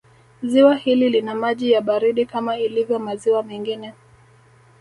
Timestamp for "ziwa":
0.43-0.75